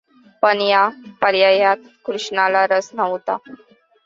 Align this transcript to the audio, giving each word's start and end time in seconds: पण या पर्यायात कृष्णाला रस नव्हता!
पण 0.43 0.61
या 0.61 0.87
पर्यायात 1.21 1.77
कृष्णाला 2.05 2.65
रस 2.67 2.89
नव्हता! 2.93 3.37